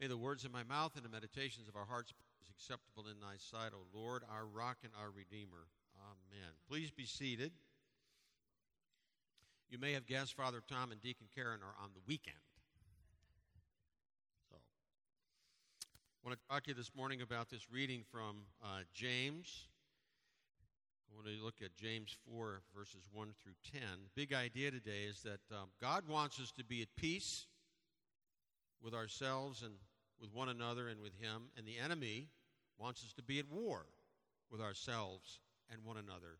[0.00, 3.20] May the words of my mouth and the meditations of our hearts be acceptable in
[3.20, 5.68] thy sight, O Lord, our rock and our redeemer.
[5.98, 6.50] Amen.
[6.68, 7.52] Please be seated.
[9.70, 12.36] You may have guessed Father Tom and Deacon Karen are on the weekend.
[14.50, 19.68] So, I want to talk to you this morning about this reading from uh, James.
[21.10, 23.80] I want to look at James 4, verses 1 through 10.
[23.82, 27.46] The big idea today is that um, God wants us to be at peace
[28.84, 29.74] with ourselves and
[30.20, 32.28] with one another and with Him, and the enemy
[32.78, 33.86] wants us to be at war
[34.50, 35.40] with ourselves
[35.72, 36.38] and one another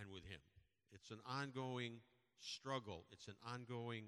[0.00, 0.40] and with Him.
[0.92, 2.00] It's an ongoing
[2.40, 4.06] struggle, it's an ongoing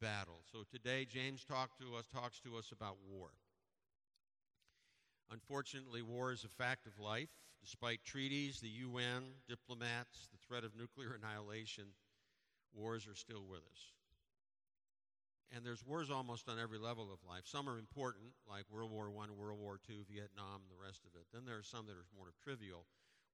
[0.00, 0.40] battle.
[0.50, 3.28] So today, James talk to us, talks to us about war.
[5.30, 7.28] Unfortunately, war is a fact of life.
[7.62, 11.84] Despite treaties, the UN, diplomats, the threat of nuclear annihilation,
[12.74, 13.95] wars are still with us.
[15.54, 17.46] And there's wars almost on every level of life.
[17.46, 21.26] Some are important, like World War I, World War II, Vietnam, the rest of it.
[21.32, 22.84] Then there are some that are more trivial.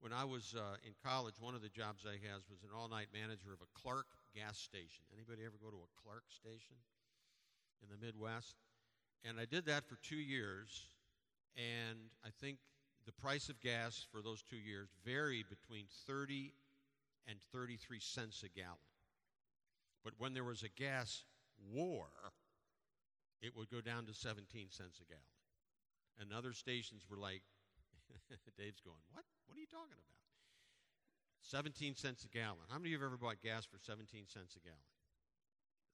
[0.01, 3.09] When I was uh, in college, one of the jobs I had was an all-night
[3.15, 5.09] manager of a Clark gas station.
[5.15, 6.77] Anybody ever go to a Clark station
[7.81, 8.57] in the Midwest?
[9.25, 10.91] And I did that for two years,
[11.57, 12.59] and I think
[13.07, 16.53] the price of gas for those two years varied between 30
[17.29, 18.77] and 33 cents a gallon.
[20.05, 21.25] But when there was a gas
[21.71, 22.09] war,
[23.41, 25.37] it would go down to 17 cents a gallon.
[26.21, 27.43] And other stations were like,
[28.59, 29.25] Dave's going, What?
[29.47, 30.21] What are you talking about?
[31.43, 32.71] 17 cents a gallon.
[32.71, 34.89] How many of you have ever bought gas for 17 cents a gallon?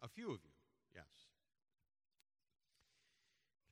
[0.03, 0.55] A few of you,
[0.95, 1.09] yes.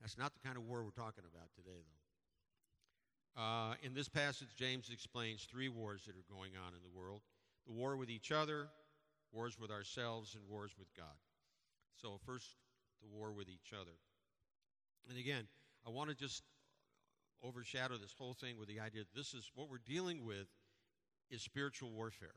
[0.00, 3.42] That's not the kind of war we're talking about today, though.
[3.42, 7.20] Uh, in this passage, James explains three wars that are going on in the world
[7.66, 8.68] the war with each other,
[9.32, 11.18] wars with ourselves, and wars with God.
[12.00, 12.46] So, first,
[13.00, 13.96] the war with each other.
[15.08, 15.46] And again,
[15.86, 16.42] I want to just
[17.42, 20.48] overshadow this whole thing with the idea that this is what we're dealing with
[21.30, 22.34] is spiritual warfare.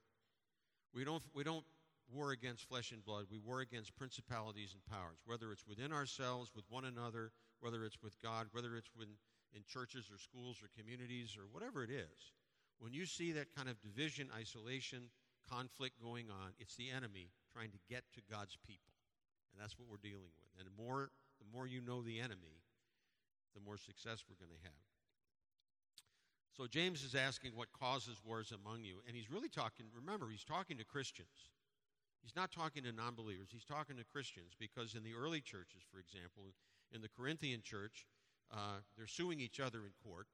[0.94, 1.66] We don't, we don't
[2.12, 6.52] war against flesh and blood, we war against principalities and powers, whether it's within ourselves,
[6.56, 9.08] with one another, whether it's with God, whether it's with,
[9.54, 12.34] in churches or schools or communities or whatever it is.
[12.80, 15.10] When you see that kind of division, isolation,
[15.50, 18.89] conflict going on, it's the enemy trying to get to God's people.
[19.60, 20.52] And that's what we're dealing with.
[20.56, 22.64] And the more, the more you know the enemy,
[23.52, 24.88] the more success we're going to have.
[26.56, 29.04] So James is asking what causes wars among you.
[29.06, 31.52] And he's really talking, remember, he's talking to Christians.
[32.24, 35.84] He's not talking to non believers, he's talking to Christians because in the early churches,
[35.92, 36.56] for example,
[36.96, 38.08] in the Corinthian church,
[38.52, 40.28] uh, they're suing each other in court.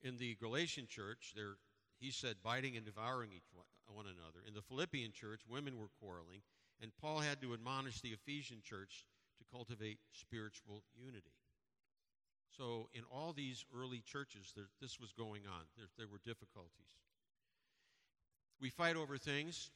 [0.00, 1.60] In the Galatian church, they're,
[2.00, 4.40] he said, biting and devouring each one, one another.
[4.48, 6.40] In the Philippian church, women were quarreling.
[6.82, 9.06] And Paul had to admonish the Ephesian church
[9.38, 11.32] to cultivate spiritual unity.
[12.56, 15.62] So, in all these early churches, there, this was going on.
[15.76, 16.98] There, there were difficulties.
[18.60, 19.70] We fight over things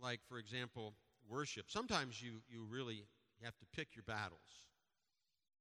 [0.00, 0.94] like, for example,
[1.28, 1.66] worship.
[1.68, 3.04] Sometimes you, you really
[3.42, 4.40] have to pick your battles.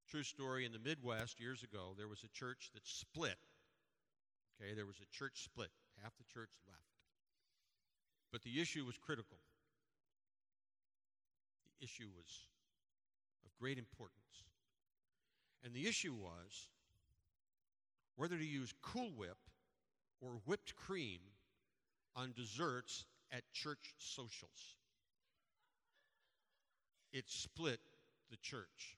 [0.09, 3.37] True story in the Midwest years ago, there was a church that split.
[4.61, 5.69] Okay, there was a church split.
[6.01, 6.79] Half the church left.
[8.31, 9.37] But the issue was critical
[11.81, 12.47] issue was
[13.45, 14.17] of great importance.
[15.63, 16.69] And the issue was
[18.15, 19.37] whether to use Cool Whip
[20.21, 21.19] or whipped cream
[22.15, 24.75] on desserts at church socials.
[27.11, 27.79] It split
[28.29, 28.97] the church.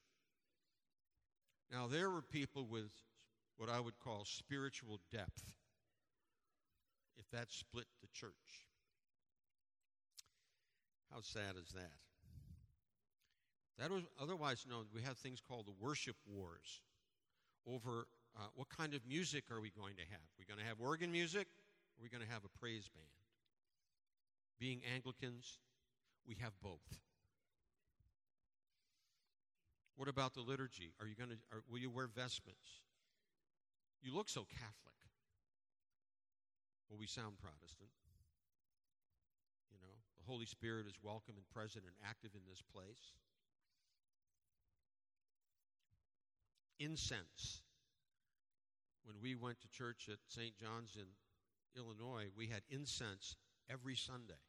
[1.71, 2.91] Now, there were people with
[3.57, 5.53] what I would call spiritual depth,
[7.17, 8.31] if that split the church.
[11.11, 11.91] How sad is that?
[13.79, 14.85] That was otherwise known.
[14.93, 16.81] We have things called the worship wars
[17.67, 18.07] over
[18.37, 20.21] uh, what kind of music are we going to have?
[20.21, 21.47] Are we going to have organ music?
[21.47, 23.05] Or are we going to have a praise band?
[24.59, 25.59] Being Anglicans,
[26.27, 26.99] we have both.
[29.95, 30.93] What about the liturgy?
[30.99, 31.37] Are you going to?
[31.53, 32.81] Are, will you wear vestments?
[34.01, 34.97] You look so Catholic.
[36.89, 37.93] Well, we sound Protestant.
[39.69, 43.13] You know, the Holy Spirit is welcome and present and active in this place.
[46.83, 47.61] Incense.
[49.05, 50.55] When we went to church at St.
[50.57, 51.07] John's in
[51.75, 53.35] Illinois, we had incense
[53.69, 54.39] every Sunday.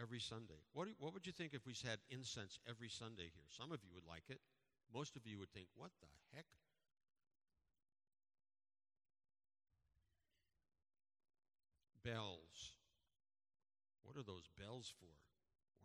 [0.00, 0.60] Every Sunday.
[0.72, 3.48] What, you, what would you think if we had incense every Sunday here?
[3.48, 4.40] Some of you would like it.
[4.92, 6.46] Most of you would think, what the heck?
[12.04, 12.76] Bells.
[14.02, 15.21] What are those bells for?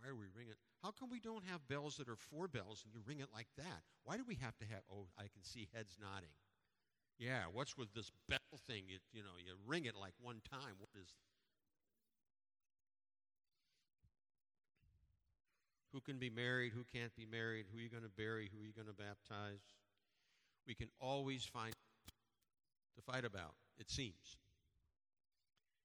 [0.07, 0.56] Why are we ringing?
[0.81, 3.51] How come we don't have bells that are four bells and you ring it like
[3.57, 3.83] that?
[4.06, 4.80] Why do we have to have?
[4.89, 6.31] Oh, I can see heads nodding.
[7.19, 8.83] Yeah, what's with this bell thing?
[8.88, 10.80] You, you know, you ring it like one time.
[10.80, 11.12] What is?
[15.92, 16.71] Who can be married?
[16.74, 17.65] Who can't be married?
[17.69, 18.50] Who are you going to bury?
[18.53, 19.60] Who are you going to baptize?
[20.65, 21.74] We can always find
[22.95, 23.56] to fight about.
[23.77, 24.38] It seems.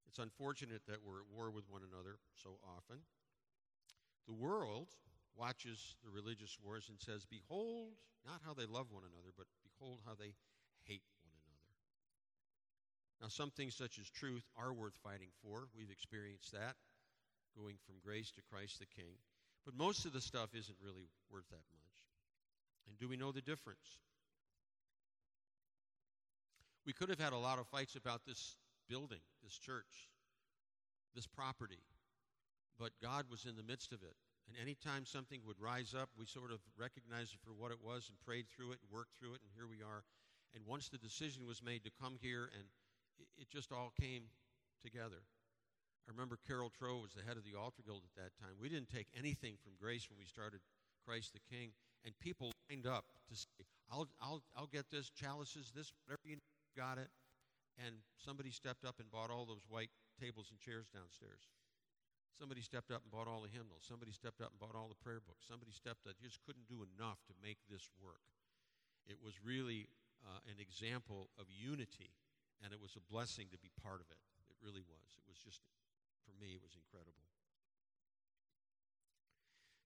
[0.06, 2.98] It's unfortunate that we're at war with one another so often.
[4.26, 4.88] The world
[5.36, 7.94] watches the religious wars and says, Behold,
[8.26, 10.34] not how they love one another, but behold how they
[10.84, 11.72] hate one another.
[13.20, 15.66] Now, some things such as truth are worth fighting for.
[15.76, 16.76] We've experienced that,
[17.56, 19.18] going from grace to Christ the King.
[19.64, 21.82] But most of the stuff isn't really worth that much.
[22.88, 23.98] And do we know the difference?
[26.84, 28.56] We could have had a lot of fights about this
[28.88, 30.10] building, this church,
[31.14, 31.78] this property.
[32.78, 34.16] But God was in the midst of it.
[34.48, 38.08] And anytime something would rise up, we sort of recognized it for what it was
[38.08, 40.02] and prayed through it and worked through it, and here we are.
[40.54, 42.66] And once the decision was made to come here, and
[43.38, 44.28] it just all came
[44.82, 45.22] together.
[46.04, 48.58] I remember Carol Trow was the head of the altar guild at that time.
[48.60, 50.60] We didn't take anything from grace when we started
[51.06, 51.70] Christ the King,
[52.04, 56.36] and people lined up to say, I'll, I'll, I'll get this, chalices, this, whatever you
[56.76, 57.08] got it
[57.80, 59.90] and somebody stepped up and bought all those white
[60.20, 61.48] tables and chairs downstairs.
[62.38, 63.84] Somebody stepped up and bought all the hymnals.
[63.86, 65.46] Somebody stepped up and bought all the prayer books.
[65.46, 68.24] Somebody stepped up, just couldn't do enough to make this work.
[69.06, 69.88] It was really
[70.24, 72.14] uh, an example of unity,
[72.62, 74.18] and it was a blessing to be part of it.
[74.50, 75.08] It really was.
[75.18, 75.60] It was just,
[76.24, 77.26] for me, it was incredible.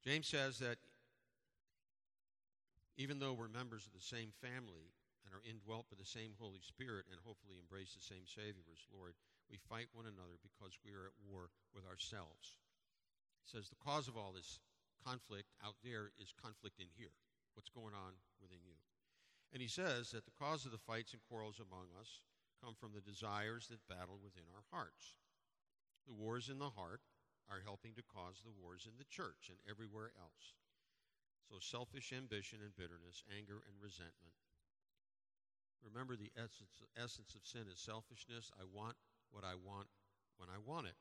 [0.05, 0.79] James says that
[2.97, 4.96] even though we're members of the same family,
[5.27, 8.87] and are indwelt by the same Holy Spirit and hopefully embrace the same Savior as
[8.95, 9.19] Lord,
[9.51, 12.55] we fight one another because we are at war with ourselves.
[13.43, 14.63] He says the cause of all this
[15.03, 17.15] conflict out there is conflict in here.
[17.59, 18.79] What's going on within you?
[19.51, 22.23] And he says that the cause of the fights and quarrels among us
[22.63, 25.19] come from the desires that battle within our hearts.
[26.07, 27.03] The wars in the heart
[27.51, 30.55] are helping to cause the wars in the church and everywhere else.
[31.47, 34.35] So, selfish ambition and bitterness, anger and resentment,
[35.93, 38.51] Remember, the essence, essence of sin is selfishness.
[38.59, 38.97] I want
[39.31, 39.87] what I want
[40.37, 40.99] when I want it.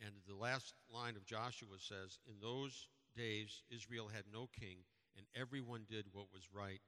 [0.00, 4.78] And the last line of Joshua says, In those days, Israel had no king,
[5.16, 6.80] and everyone did what was right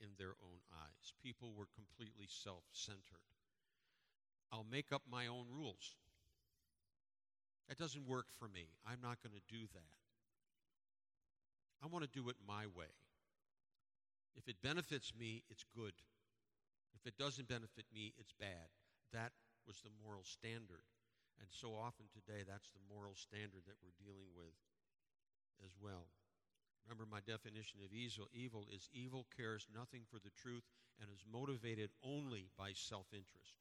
[0.00, 1.12] in their own eyes.
[1.22, 3.26] People were completely self centered.
[4.50, 5.96] I'll make up my own rules.
[7.68, 8.68] That doesn't work for me.
[8.86, 9.94] I'm not going to do that.
[11.82, 12.90] I want to do it my way.
[14.38, 15.98] If it benefits me, it's good.
[16.94, 18.70] If it doesn't benefit me, it's bad.
[19.10, 19.34] That
[19.66, 20.86] was the moral standard.
[21.42, 24.54] And so often today, that's the moral standard that we're dealing with
[25.66, 26.06] as well.
[26.86, 30.64] Remember, my definition of evil, evil is evil cares nothing for the truth
[31.02, 33.58] and is motivated only by self interest.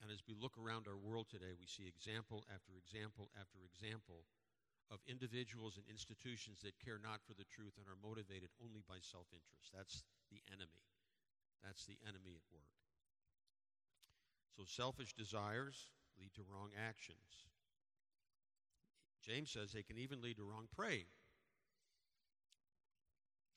[0.00, 4.24] And as we look around our world today, we see example after example after example
[4.90, 8.98] of individuals and institutions that care not for the truth and are motivated only by
[8.98, 9.70] self interest.
[9.70, 10.02] That's
[10.34, 10.82] the enemy.
[11.62, 12.74] That's the enemy at work.
[14.58, 17.46] So, selfish desires lead to wrong actions.
[19.22, 21.06] James says they can even lead to wrong praying.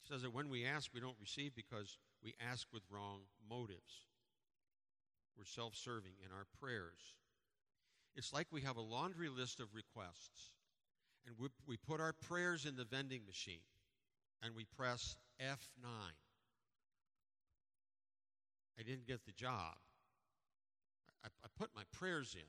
[0.02, 4.06] He says that when we ask, we don't receive because we ask with wrong motives.
[5.38, 7.16] We're self serving in our prayers.
[8.16, 10.52] It's like we have a laundry list of requests
[11.26, 13.62] and we, we put our prayers in the vending machine
[14.42, 15.88] and we press F9.
[18.80, 19.76] I didn't get the job.
[21.24, 22.42] I, I put my prayers in.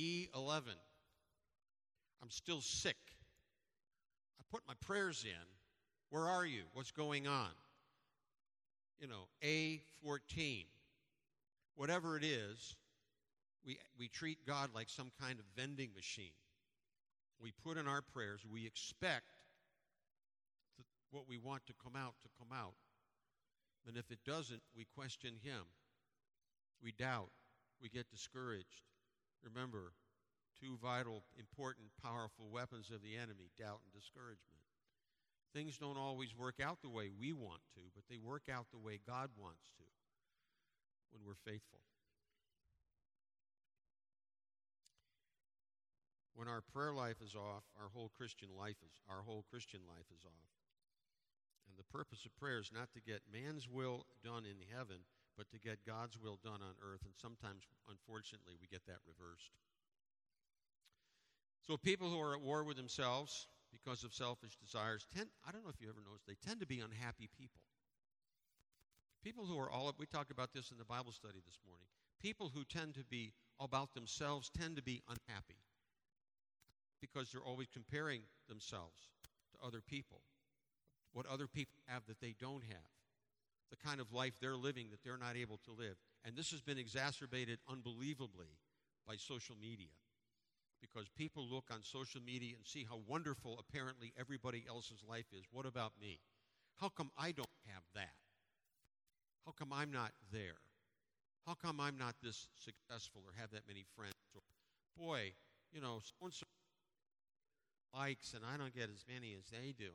[0.00, 0.62] E11.
[2.22, 2.96] I'm still sick.
[4.38, 5.46] I put my prayers in.
[6.10, 6.62] Where are you?
[6.74, 7.50] What's going on?
[9.00, 10.66] You know, A14.
[11.74, 12.76] Whatever it is,
[13.64, 16.36] we, we treat God like some kind of vending machine.
[17.42, 19.26] We put in our prayers, we expect
[21.10, 22.74] what we want to come out to come out.
[23.86, 25.64] And if it doesn't, we question Him.
[26.82, 27.30] We doubt.
[27.82, 28.84] We get discouraged.
[29.42, 29.92] Remember,
[30.60, 34.60] two vital, important, powerful weapons of the enemy doubt and discouragement.
[35.54, 38.78] Things don't always work out the way we want to, but they work out the
[38.78, 39.84] way God wants to
[41.10, 41.80] when we're faithful.
[46.40, 50.08] When our prayer life is off, our whole Christian life is our whole Christian life
[50.08, 50.48] is off.
[51.68, 55.04] And the purpose of prayer is not to get man's will done in heaven,
[55.36, 57.04] but to get God's will done on earth.
[57.04, 59.52] And sometimes, unfortunately, we get that reversed.
[61.60, 65.60] So people who are at war with themselves because of selfish desires tend, I don't
[65.60, 67.60] know if you ever noticed, they tend to be unhappy people.
[69.20, 71.84] People who are all, we talked about this in the Bible study this morning.
[72.16, 75.60] People who tend to be about themselves tend to be unhappy
[77.00, 79.08] because they're always comparing themselves
[79.52, 80.22] to other people,
[81.12, 82.90] what other people have that they don't have,
[83.70, 85.96] the kind of life they're living that they're not able to live.
[86.24, 88.58] And this has been exacerbated unbelievably
[89.06, 89.94] by social media
[90.80, 95.44] because people look on social media and see how wonderful apparently everybody else's life is.
[95.52, 96.20] What about me?
[96.76, 98.14] How come I don't have that?
[99.44, 100.60] How come I'm not there?
[101.46, 104.14] How come I'm not this successful or have that many friends?
[104.34, 104.40] Or,
[104.96, 105.32] boy,
[105.72, 106.46] you know, so and so
[107.94, 109.90] likes and I don't get as many as they do.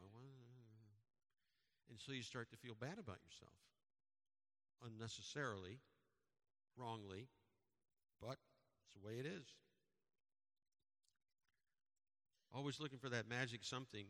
[1.90, 3.56] And so you start to feel bad about yourself
[4.84, 5.80] unnecessarily,
[6.78, 7.28] wrongly,
[8.22, 8.38] but
[8.84, 9.48] it's the way it is.
[12.54, 14.06] Always looking for that magic something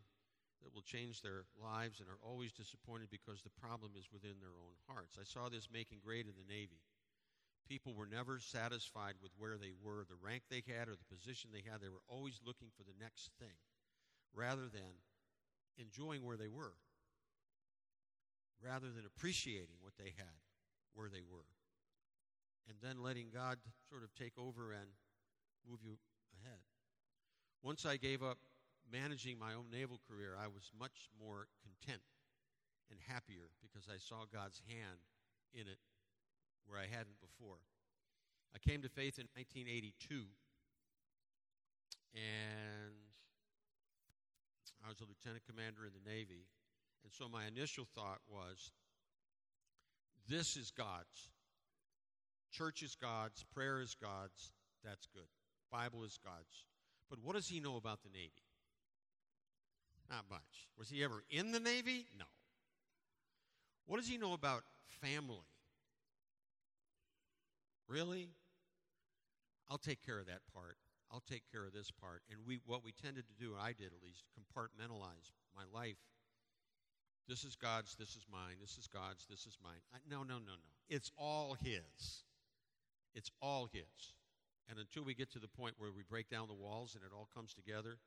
[0.64, 4.58] that will change their lives and are always disappointed because the problem is within their
[4.58, 5.18] own hearts.
[5.20, 6.82] I saw this making great in the Navy.
[7.68, 11.50] People were never satisfied with where they were, the rank they had, or the position
[11.50, 11.82] they had.
[11.82, 13.58] They were always looking for the next thing
[14.36, 15.02] rather than
[15.78, 16.74] enjoying where they were,
[18.64, 20.40] rather than appreciating what they had
[20.94, 21.50] where they were,
[22.68, 23.58] and then letting God
[23.90, 24.88] sort of take over and
[25.70, 25.98] move you
[26.42, 26.60] ahead.
[27.64, 28.38] Once I gave up
[28.92, 32.02] managing my own naval career, I was much more content
[32.92, 35.02] and happier because I saw God's hand
[35.54, 35.80] in it
[36.68, 37.58] where I hadn't before.
[38.54, 40.26] I came to faith in 1982,
[42.14, 43.05] and
[44.86, 46.46] I was a lieutenant commander in the Navy.
[47.04, 48.72] And so my initial thought was
[50.30, 51.30] this is God's.
[52.52, 55.28] Church is God's, prayer is God's, that's good.
[55.72, 56.66] Bible is God's.
[57.10, 58.46] But what does he know about the Navy?
[60.10, 60.70] Not much.
[60.78, 62.06] Was he ever in the Navy?
[62.18, 62.26] No.
[63.88, 64.64] What does he know about
[65.02, 65.38] family?
[67.88, 68.30] Really?
[69.70, 70.78] I'll take care of that part.
[71.12, 72.22] I'll take care of this part.
[72.32, 76.02] And we, what we tended to do, I did at least, compartmentalize my life.
[77.28, 79.82] This is God's, this is mine, this is God's, this is mine.
[79.94, 80.72] I, no, no, no, no.
[80.90, 82.24] It's all His.
[83.14, 84.14] It's all His.
[84.70, 87.16] And until we get to the point where we break down the walls and it
[87.16, 87.98] all comes together,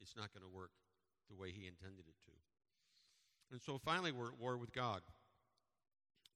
[0.00, 0.70] it's not going to work
[1.28, 2.32] the way He intended it to.
[3.52, 5.02] And so finally, we're at war with God.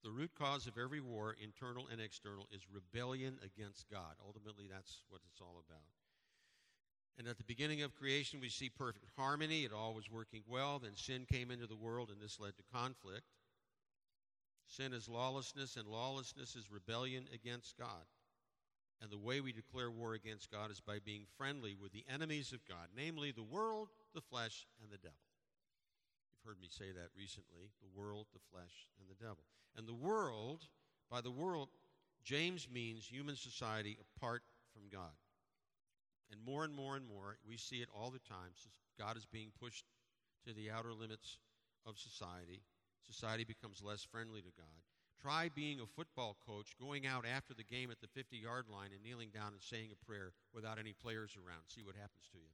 [0.06, 4.14] The root cause of every war, internal and external, is rebellion against God.
[4.24, 5.82] Ultimately, that's what it's all about.
[7.18, 9.64] And at the beginning of creation, we see perfect harmony.
[9.64, 10.78] It all was working well.
[10.78, 13.26] Then sin came into the world, and this led to conflict.
[14.68, 18.06] Sin is lawlessness, and lawlessness is rebellion against God.
[19.02, 22.52] And the way we declare war against God is by being friendly with the enemies
[22.52, 25.25] of God, namely the world, the flesh, and the devil
[26.46, 29.44] heard me say that recently the world, the flesh, and the devil.
[29.76, 30.62] And the world,
[31.10, 31.68] by the world,
[32.22, 35.14] James means human society apart from God.
[36.30, 38.54] And more and more and more, we see it all the time.
[38.98, 39.84] God is being pushed
[40.46, 41.38] to the outer limits
[41.84, 42.62] of society.
[43.06, 44.82] Society becomes less friendly to God.
[45.20, 48.90] Try being a football coach, going out after the game at the 50 yard line
[48.92, 51.62] and kneeling down and saying a prayer without any players around.
[51.68, 52.52] See what happens to you.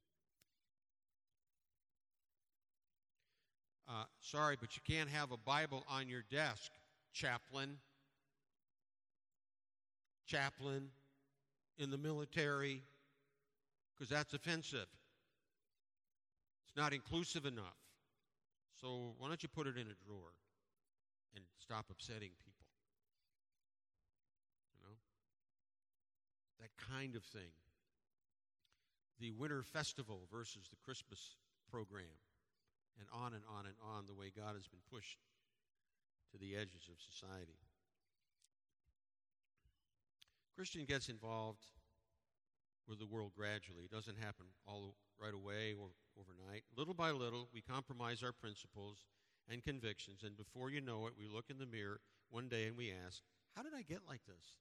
[3.92, 6.72] Uh, sorry, but you can't have a Bible on your desk,
[7.12, 7.76] chaplain.
[10.26, 10.88] Chaplain
[11.78, 12.82] in the military,
[13.94, 14.86] because that's offensive.
[16.66, 17.76] It's not inclusive enough.
[18.80, 20.32] So why don't you put it in a drawer
[21.34, 22.66] and stop upsetting people?
[24.72, 24.96] You know?
[26.60, 27.52] That kind of thing.
[29.20, 31.36] The winter festival versus the Christmas
[31.70, 32.06] program
[32.98, 35.18] and on and on and on the way God has been pushed
[36.32, 37.60] to the edges of society.
[40.56, 41.64] Christian gets involved
[42.88, 43.84] with the world gradually.
[43.84, 46.64] It doesn't happen all right away or overnight.
[46.76, 49.04] Little by little, we compromise our principles
[49.50, 52.76] and convictions, and before you know it, we look in the mirror one day and
[52.76, 53.22] we ask,
[53.56, 54.56] How did I get like this?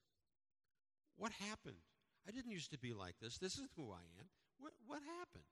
[1.18, 1.84] What happened?
[2.28, 3.38] I didn't used to be like this.
[3.38, 4.28] This is who I am.
[4.60, 5.46] What, what happened?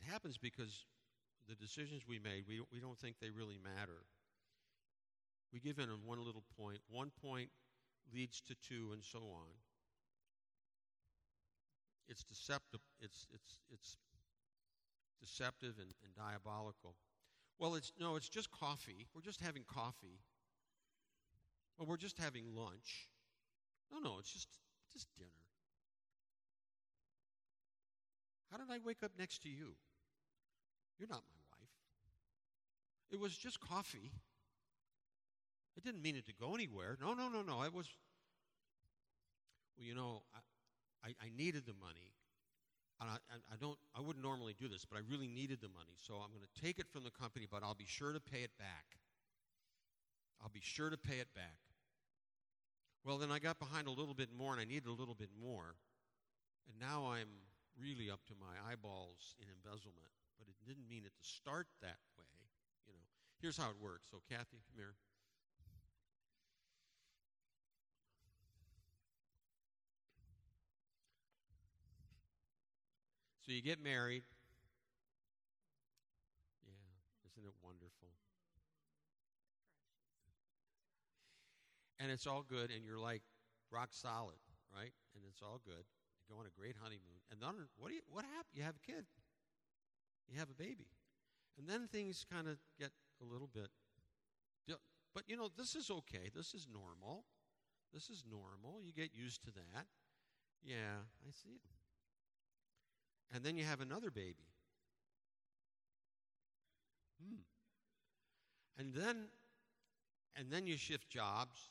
[0.00, 0.86] It happens because
[1.48, 4.06] the decisions we made, we, we don't think they really matter.
[5.52, 6.78] We give in on one little point.
[6.88, 7.50] One point
[8.14, 9.50] leads to two, and so on.
[12.08, 12.80] It's deceptive.
[13.00, 13.96] It's it's it's
[15.20, 16.94] deceptive and, and diabolical.
[17.58, 19.06] Well, it's no, it's just coffee.
[19.14, 20.20] We're just having coffee.
[21.78, 23.08] Well, we're just having lunch.
[23.92, 24.48] No, no, it's just
[24.92, 25.30] just dinner.
[28.50, 29.74] How did I wake up next to you?
[31.00, 31.72] You're not my wife.
[33.10, 34.12] It was just coffee.
[35.76, 36.98] I didn't mean it to go anywhere.
[37.00, 37.62] No, no, no, no.
[37.62, 37.88] It was,
[39.76, 42.12] well, you know, I, I, I needed the money.
[43.00, 43.16] And I,
[43.50, 45.96] I, don't, I wouldn't normally do this, but I really needed the money.
[45.96, 48.44] So I'm going to take it from the company, but I'll be sure to pay
[48.44, 49.00] it back.
[50.42, 51.56] I'll be sure to pay it back.
[53.02, 55.30] Well, then I got behind a little bit more and I needed a little bit
[55.40, 55.76] more.
[56.68, 57.48] And now I'm
[57.80, 60.19] really up to my eyeballs in embezzlement.
[60.40, 62.24] But it didn't mean it to start that way.
[62.88, 63.04] You know,
[63.44, 64.08] here's how it works.
[64.10, 64.96] So, Kathy, come here.
[73.44, 74.22] So you get married.
[76.64, 76.72] Yeah,
[77.26, 78.08] isn't it wonderful?
[81.98, 83.22] And it's all good, and you're like
[83.70, 84.38] rock solid,
[84.72, 84.92] right?
[85.14, 85.84] And it's all good.
[86.16, 88.00] You go on a great honeymoon, and then what do you?
[88.08, 88.54] What happened?
[88.54, 89.04] You have a kid.
[90.30, 90.86] You have a baby,
[91.58, 93.70] and then things kind of get a little bit.
[95.12, 96.30] But you know, this is okay.
[96.32, 97.24] This is normal.
[97.92, 98.80] This is normal.
[98.80, 99.86] You get used to that.
[100.62, 101.62] Yeah, I see it
[103.32, 104.48] and then you have another baby.
[107.22, 107.42] Hmm.
[108.78, 109.28] And then
[110.36, 111.70] and then you shift jobs.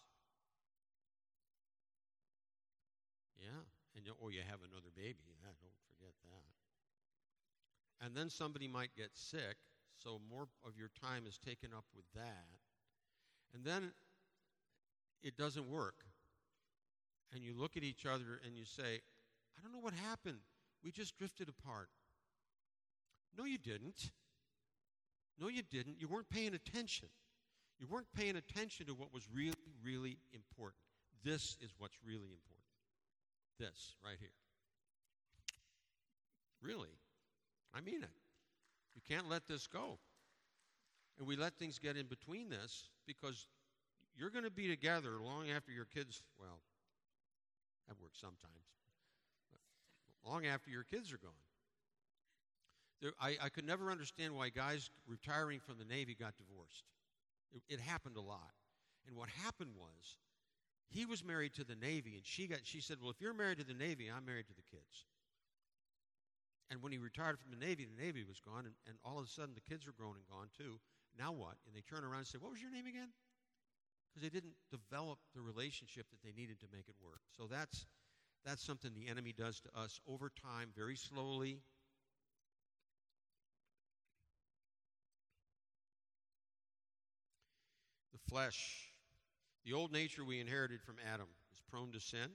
[3.39, 3.63] Yeah,
[3.95, 5.35] and you, or you have another baby.
[5.43, 5.68] That.
[8.01, 9.58] And then somebody might get sick,
[9.96, 12.48] so more of your time is taken up with that.
[13.53, 13.91] And then
[15.22, 16.06] it doesn't work.
[17.34, 19.01] And you look at each other and you say,
[19.58, 20.39] I don't know what happened.
[20.84, 21.89] We just drifted apart.
[23.38, 24.12] No, you didn't.
[25.39, 26.00] No, you didn't.
[26.00, 27.10] You weren't paying attention.
[27.79, 29.53] You weren't paying attention to what was really,
[29.84, 30.82] really important.
[31.24, 32.60] This is what's really important.
[33.60, 34.29] This right here.
[36.62, 36.99] Really.
[37.73, 38.09] I mean it.
[38.95, 40.00] You can't let this go.
[41.17, 43.48] And we let things get in between this because
[44.15, 46.61] you're going to be together long after your kids, well,
[47.87, 48.70] that works sometimes
[50.25, 51.31] long after your kids are gone.
[53.01, 56.83] There, I, I could never understand why guys retiring from the Navy got divorced.
[57.53, 58.51] It, it happened a lot.
[59.07, 60.17] And what happened was,
[60.89, 62.59] he was married to the Navy, and she got.
[62.63, 65.05] She said, "Well, if you're married to the Navy, I'm married to the kids."
[66.70, 69.25] And when he retired from the Navy, the Navy was gone, and, and all of
[69.25, 70.79] a sudden the kids were grown and gone too.
[71.18, 71.58] Now what?
[71.66, 73.10] And they turn around and say, "What was your name again?"
[74.10, 77.22] Because they didn't develop the relationship that they needed to make it work.
[77.36, 77.88] So that's
[78.46, 81.62] that's something the enemy does to us over time, very slowly.
[88.14, 88.94] The flesh,
[89.66, 92.29] the old nature we inherited from Adam, is prone to sin.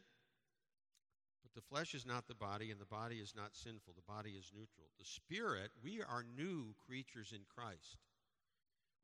[1.55, 3.95] The flesh is not the body, and the body is not sinful.
[3.95, 4.91] The body is neutral.
[4.99, 7.97] The spirit, we are new creatures in Christ.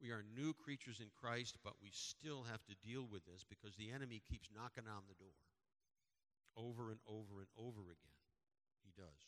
[0.03, 3.77] We are new creatures in Christ, but we still have to deal with this because
[3.77, 5.37] the enemy keeps knocking on the door
[6.57, 8.19] over and over and over again.
[8.83, 9.23] He does.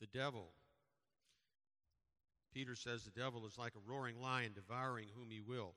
[0.00, 0.52] The devil.
[2.54, 5.74] Peter says the devil is like a roaring lion devouring whom he will.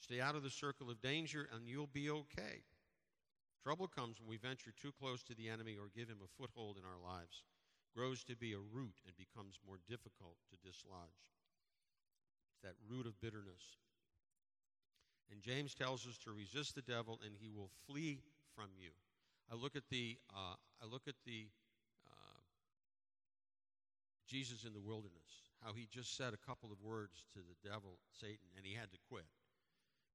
[0.00, 2.64] Stay out of the circle of danger and you'll be okay.
[3.64, 6.76] Trouble comes when we venture too close to the enemy or give him a foothold
[6.76, 7.48] in our lives.
[7.96, 11.24] Grows to be a root and becomes more difficult to dislodge.
[12.52, 13.80] It's that root of bitterness.
[15.32, 18.20] And James tells us to resist the devil and he will flee
[18.54, 18.92] from you.
[19.50, 21.48] I look at the, uh, I look at the
[22.04, 22.44] uh,
[24.28, 27.96] Jesus in the wilderness, how he just said a couple of words to the devil,
[28.12, 29.24] Satan, and he had to quit.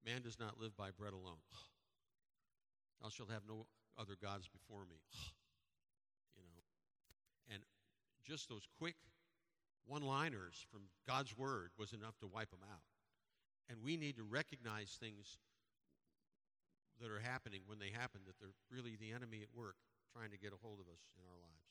[0.05, 1.41] Man does not live by bread alone.
[3.01, 3.65] Thou shalt have no
[3.97, 4.99] other gods before me.
[6.35, 6.61] you know,
[7.53, 7.63] and
[8.25, 8.95] just those quick
[9.85, 12.85] one-liners from God's word was enough to wipe them out.
[13.69, 15.37] And we need to recognize things
[17.01, 19.75] that are happening when they happen, that they're really the enemy at work
[20.13, 21.68] trying to get a hold of us in our lives.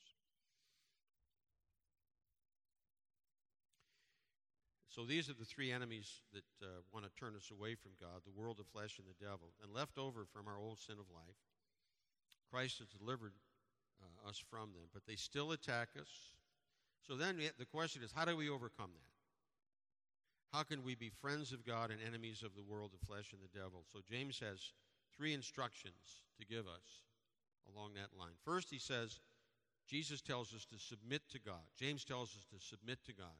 [4.99, 8.19] So these are the three enemies that uh, want to turn us away from God
[8.27, 9.55] the world, the flesh, and the devil.
[9.63, 11.39] And left over from our old sin of life,
[12.51, 13.31] Christ has delivered
[14.03, 16.35] uh, us from them, but they still attack us.
[17.07, 20.57] So then the question is how do we overcome that?
[20.57, 23.39] How can we be friends of God and enemies of the world, the flesh, and
[23.39, 23.85] the devil?
[23.87, 24.73] So James has
[25.15, 27.07] three instructions to give us
[27.73, 28.35] along that line.
[28.43, 29.21] First, he says,
[29.87, 31.63] Jesus tells us to submit to God.
[31.79, 33.39] James tells us to submit to God.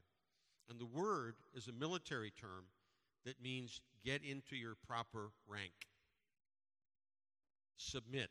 [0.68, 2.66] And the word is a military term
[3.24, 5.72] that means get into your proper rank.
[7.76, 8.30] Submit.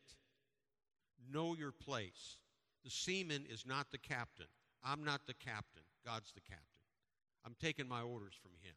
[1.32, 2.38] Know your place.
[2.84, 4.48] The seaman is not the captain.
[4.84, 5.84] I'm not the captain.
[6.06, 6.66] God's the captain.
[7.46, 8.76] I'm taking my orders from him.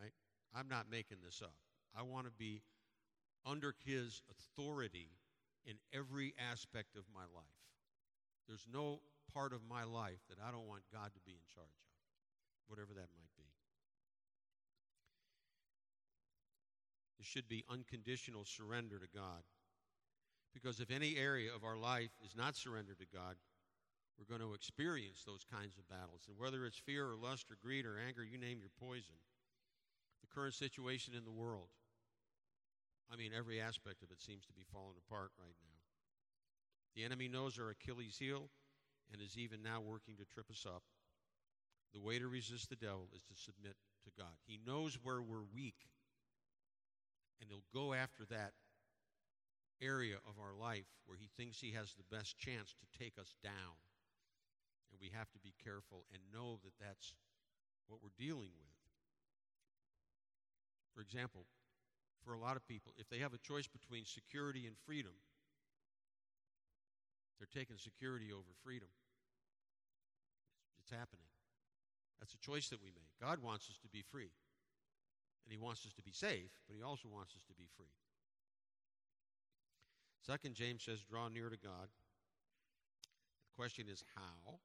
[0.00, 0.12] Right?
[0.54, 1.54] I'm not making this up.
[1.96, 2.62] I want to be
[3.46, 5.08] under his authority
[5.64, 7.44] in every aspect of my life.
[8.46, 9.00] There's no
[9.32, 11.87] part of my life that I don't want God to be in charge of,
[12.68, 13.48] whatever that might be.
[17.18, 19.42] There should be unconditional surrender to God.
[20.54, 23.36] Because if any area of our life is not surrendered to God,
[24.16, 26.26] we're going to experience those kinds of battles.
[26.26, 29.18] And whether it's fear or lust or greed or anger, you name your poison.
[30.22, 31.68] The current situation in the world.
[33.12, 35.78] I mean, every aspect of it seems to be falling apart right now.
[36.94, 38.50] The enemy knows our Achilles heel
[39.12, 40.82] and is even now working to trip us up.
[41.94, 44.36] The way to resist the devil is to submit to God.
[44.46, 45.88] He knows where we're weak,
[47.40, 48.52] and he'll go after that
[49.80, 53.34] area of our life where he thinks he has the best chance to take us
[53.42, 53.78] down.
[54.90, 57.14] And we have to be careful and know that that's
[57.86, 58.78] what we're dealing with.
[60.94, 61.46] For example,
[62.24, 65.12] for a lot of people, if they have a choice between security and freedom,
[67.38, 68.88] they're taking security over freedom.
[70.80, 71.27] It's, happening.
[72.20, 73.12] That's a choice that we make.
[73.20, 74.30] God wants us to be free.
[75.44, 77.94] And He wants us to be safe, but He also wants us to be free.
[80.26, 81.88] Second, James says, draw near to God.
[83.48, 84.58] The question is how?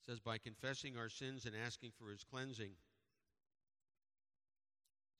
[0.00, 2.72] It says, by confessing our sins and asking for His cleansing.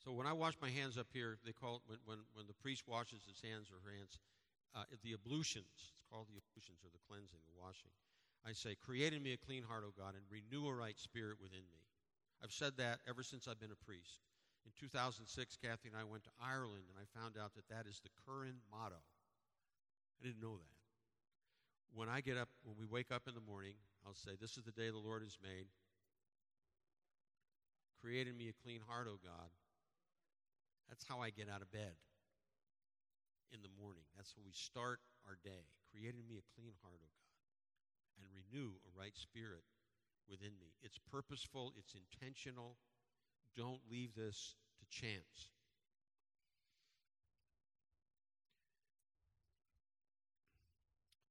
[0.07, 2.55] So when I wash my hands up here, they call it when, when, when the
[2.55, 4.23] priest washes his hands or her hands,
[4.71, 5.75] uh, the ablutions.
[5.75, 7.91] It's called the ablutions or the cleansing, the washing.
[8.47, 11.43] I say, Create in me a clean heart, O God, and renew a right spirit
[11.43, 11.83] within me.
[12.43, 14.23] I've said that ever since I've been a priest.
[14.65, 15.27] In 2006,
[15.63, 18.63] Kathy and I went to Ireland, and I found out that that is the current
[18.71, 19.03] motto.
[20.19, 20.77] I didn't know that.
[21.95, 23.75] When I get up, when we wake up in the morning,
[24.07, 25.67] I'll say, This is the day the Lord has made.
[28.01, 29.51] Create in me a clean heart, O God,
[30.89, 31.99] that's how I get out of bed
[33.51, 34.07] in the morning.
[34.15, 35.67] That's how we start our day.
[35.91, 37.26] Create in me a clean heart, O God,
[38.19, 39.65] and renew a right spirit
[40.29, 40.75] within me.
[40.83, 42.77] It's purposeful, it's intentional.
[43.57, 45.51] Don't leave this to chance.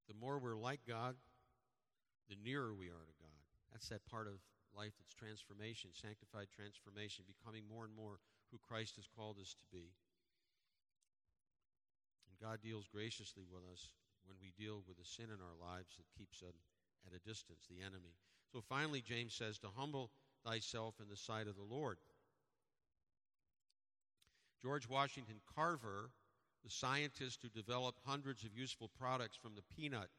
[0.08, 1.16] The more we're like God,
[2.30, 3.42] the nearer we are to God.
[3.72, 4.40] That's that part of
[4.76, 8.20] life that's transformation, sanctified transformation, becoming more and more
[8.52, 9.92] who Christ has called us to be.
[12.28, 13.92] And God deals graciously with us
[14.26, 16.56] when we deal with the sin in our lives that keeps us
[17.06, 18.16] at a distance, the enemy.
[18.52, 20.12] So finally, James says to humble
[20.46, 21.98] thyself in the sight of the Lord.
[24.62, 26.10] George Washington Carver,
[26.64, 30.10] the scientist who developed hundreds of useful products from the peanut,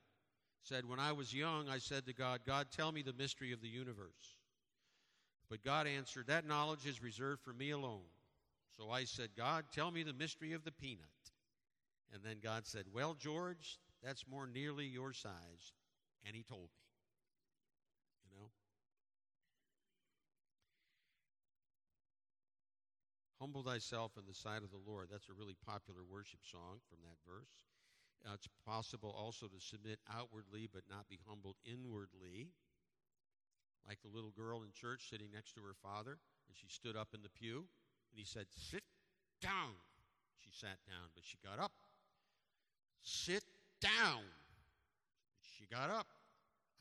[0.62, 3.61] said, When I was young, I said to God, God, tell me the mystery of
[3.61, 4.37] the universe.
[5.49, 8.07] But God answered, That knowledge is reserved for me alone.
[8.77, 11.07] So I said, God, tell me the mystery of the peanut.
[12.12, 15.72] And then God said, Well, George, that's more nearly your size.
[16.27, 16.83] And he told me.
[18.27, 18.51] You know?
[23.41, 25.09] Humble thyself in the sight of the Lord.
[25.11, 27.55] That's a really popular worship song from that verse.
[28.27, 32.51] Uh, it's possible also to submit outwardly but not be humbled inwardly.
[33.87, 37.15] Like the little girl in church sitting next to her father, and she stood up
[37.15, 37.71] in the pew.
[38.11, 38.83] And he said, Sit
[39.41, 39.79] down.
[40.43, 41.73] She sat down, but she got up.
[43.03, 43.45] Sit
[43.81, 44.27] down.
[45.57, 46.07] She got up.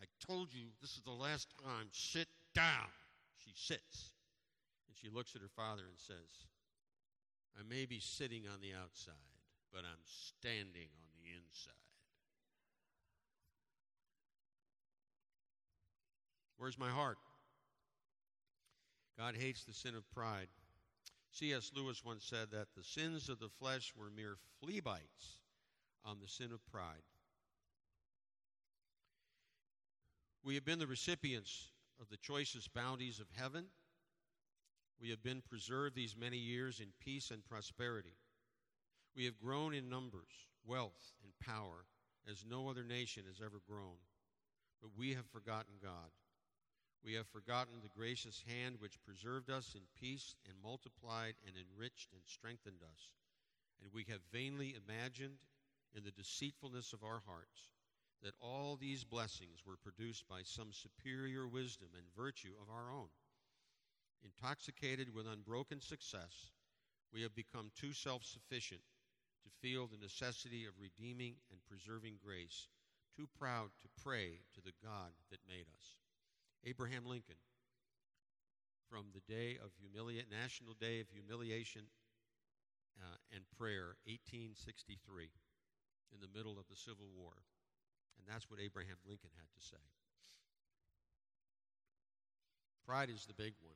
[0.02, 1.88] I told you this is the last time.
[1.92, 2.90] Sit down.
[3.38, 4.12] She sits.
[4.88, 6.48] And she looks at her father and says,
[7.58, 9.14] I may be sitting on the outside,
[9.72, 11.74] but I'm standing on the inside.
[16.58, 17.18] Where's my heart?
[19.18, 20.48] God hates the sin of pride.
[21.32, 21.72] C.S.
[21.76, 25.38] Lewis once said that the sins of the flesh were mere flea bites
[26.04, 27.04] on the sin of pride.
[30.46, 33.66] We have been the recipients of the choicest bounties of heaven.
[35.02, 38.14] We have been preserved these many years in peace and prosperity.
[39.16, 40.30] We have grown in numbers,
[40.64, 41.88] wealth, and power
[42.30, 43.98] as no other nation has ever grown.
[44.84, 46.12] But we have forgotten God.
[47.04, 52.14] We have forgotten the gracious hand which preserved us in peace and multiplied and enriched
[52.14, 53.10] and strengthened us.
[53.82, 55.40] And we have vainly imagined
[55.96, 57.72] in the deceitfulness of our hearts
[58.24, 63.10] that all these blessings were produced by some superior wisdom and virtue of our own.
[64.24, 66.52] Intoxicated with unbroken success,
[67.14, 68.82] we have become too self sufficient
[69.44, 72.68] to feel the necessity of redeeming and preserving grace
[73.16, 75.96] too proud to pray to the God that made us.
[76.66, 77.40] Abraham Lincoln,
[78.90, 81.88] from the day of humiliation, National Day of Humiliation
[83.00, 85.32] uh, and Prayer, 1863,
[86.12, 87.48] in the middle of the Civil War.
[88.18, 89.84] And that's what Abraham Lincoln had to say.
[92.86, 93.76] Pride is the big one.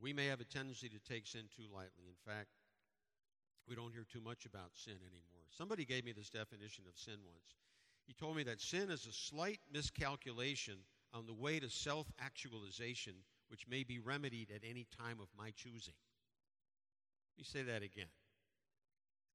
[0.00, 2.04] We may have a tendency to take sin too lightly.
[2.08, 2.48] In fact,
[3.68, 5.46] we don't hear too much about sin anymore.
[5.50, 7.56] Somebody gave me this definition of sin once.
[8.06, 10.78] He told me that sin is a slight miscalculation
[11.12, 13.14] on the way to self actualization,
[13.48, 15.94] which may be remedied at any time of my choosing.
[17.32, 18.08] Let me say that again.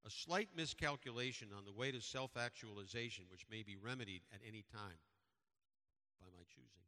[0.06, 4.64] A slight miscalculation on the way to self actualization, which may be remedied at any
[4.72, 4.98] time
[6.20, 6.86] by my choosing.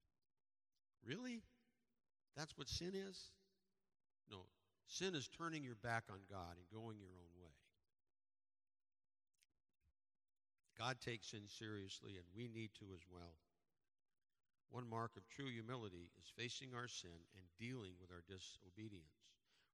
[1.06, 1.44] Really?
[2.36, 3.30] That's what sin is?
[4.32, 4.46] No.
[4.88, 7.54] Sin is turning your back on God and going your own way.
[10.78, 13.38] God takes sin seriously, and we need to as well.
[14.70, 19.22] One mark of true humility is facing our sin and dealing with our disobedience.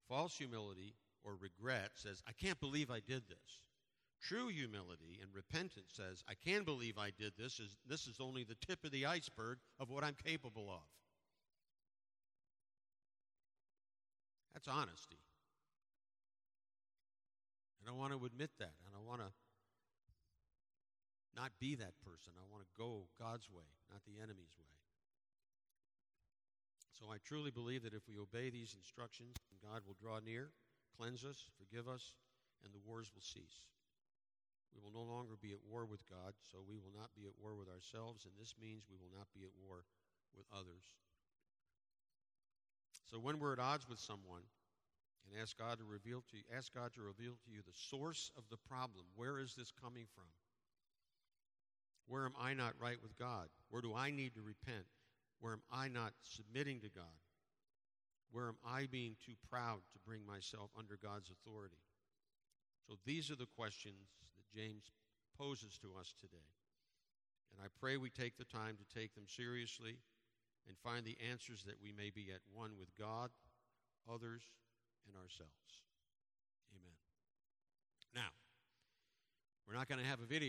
[0.09, 3.61] False humility or regret says, I can't believe I did this.
[4.21, 7.61] True humility and repentance says, I can believe I did this.
[7.87, 10.83] This is only the tip of the iceberg of what I'm capable of.
[14.53, 15.19] That's honesty.
[17.81, 18.73] I don't want to admit that.
[18.85, 19.31] I don't want to
[21.35, 22.33] not be that person.
[22.35, 24.65] I want to go God's way, not the enemy's way.
[26.99, 30.51] So I truly believe that if we obey these instructions, God will draw near,
[30.99, 32.19] cleanse us, forgive us,
[32.59, 33.63] and the wars will cease.
[34.75, 37.39] We will no longer be at war with God, so we will not be at
[37.39, 39.87] war with ourselves, and this means we will not be at war
[40.35, 40.83] with others.
[43.07, 44.43] So when we're at odds with someone,
[45.23, 48.31] and ask God to reveal to you, ask God to reveal to you the source
[48.37, 49.05] of the problem.
[49.15, 50.29] Where is this coming from?
[52.07, 53.47] Where am I not right with God?
[53.69, 54.85] Where do I need to repent?
[55.39, 57.05] Where am I not submitting to God?
[58.31, 61.81] Where am I being too proud to bring myself under God's authority?
[62.87, 64.91] So these are the questions that James
[65.37, 66.49] poses to us today.
[67.53, 69.97] And I pray we take the time to take them seriously
[70.67, 73.31] and find the answers that we may be at one with God,
[74.07, 74.41] others,
[75.07, 75.81] and ourselves.
[76.71, 76.97] Amen.
[78.13, 78.29] Now,
[79.67, 80.47] we're not going to have a video.